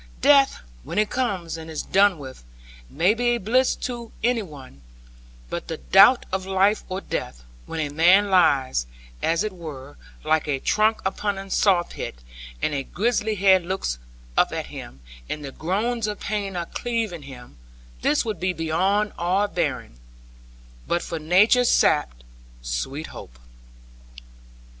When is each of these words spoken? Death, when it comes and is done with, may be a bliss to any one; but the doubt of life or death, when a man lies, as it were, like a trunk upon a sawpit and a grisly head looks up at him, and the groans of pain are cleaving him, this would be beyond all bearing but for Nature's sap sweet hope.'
Death, 0.23 0.63
when 0.81 0.97
it 0.97 1.11
comes 1.11 1.57
and 1.57 1.69
is 1.69 1.83
done 1.83 2.17
with, 2.17 2.43
may 2.89 3.13
be 3.13 3.35
a 3.35 3.37
bliss 3.37 3.75
to 3.75 4.11
any 4.23 4.41
one; 4.41 4.81
but 5.47 5.67
the 5.67 5.77
doubt 5.77 6.25
of 6.31 6.43
life 6.47 6.83
or 6.89 7.01
death, 7.01 7.43
when 7.67 7.79
a 7.79 7.93
man 7.93 8.31
lies, 8.31 8.87
as 9.21 9.43
it 9.43 9.53
were, 9.53 9.97
like 10.23 10.47
a 10.47 10.57
trunk 10.59 11.01
upon 11.05 11.37
a 11.37 11.51
sawpit 11.51 12.15
and 12.63 12.73
a 12.73 12.81
grisly 12.81 13.35
head 13.35 13.63
looks 13.63 13.99
up 14.35 14.51
at 14.51 14.65
him, 14.73 15.01
and 15.29 15.45
the 15.45 15.51
groans 15.51 16.07
of 16.07 16.19
pain 16.19 16.55
are 16.55 16.65
cleaving 16.65 17.21
him, 17.21 17.57
this 18.01 18.25
would 18.25 18.39
be 18.39 18.53
beyond 18.53 19.13
all 19.19 19.47
bearing 19.47 19.99
but 20.87 21.03
for 21.03 21.19
Nature's 21.19 21.69
sap 21.69 22.11
sweet 22.63 23.05
hope.' 23.13 23.37